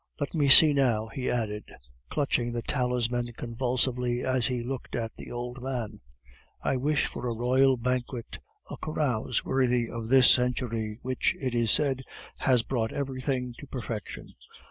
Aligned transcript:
Let 0.19 0.33
me 0.33 0.47
see 0.47 0.73
now," 0.73 1.09
he 1.09 1.29
added, 1.29 1.65
clutching 2.09 2.51
the 2.53 2.63
talisman 2.63 3.33
convulsively, 3.37 4.23
as 4.25 4.47
he 4.47 4.63
looked 4.63 4.95
at 4.95 5.15
the 5.15 5.29
old 5.31 5.61
man, 5.61 6.01
"I 6.63 6.75
wish 6.75 7.05
for 7.05 7.27
a 7.27 7.35
royal 7.35 7.77
banquet, 7.77 8.39
a 8.67 8.77
carouse 8.77 9.45
worthy 9.45 9.87
of 9.87 10.07
this 10.07 10.27
century, 10.27 10.97
which, 11.03 11.37
it 11.39 11.53
is 11.53 11.69
said, 11.69 12.01
has 12.37 12.63
brought 12.63 12.91
everything 12.93 13.53
to 13.59 13.67
perfection! 13.67 14.29